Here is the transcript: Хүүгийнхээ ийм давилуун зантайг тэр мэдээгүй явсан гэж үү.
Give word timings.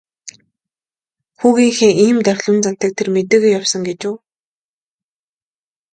Хүүгийнхээ 1.39 1.91
ийм 2.05 2.17
давилуун 2.25 2.59
зантайг 2.65 2.93
тэр 2.95 3.09
мэдээгүй 3.15 3.51
явсан 3.59 3.81
гэж 3.87 4.01
үү. 4.09 4.15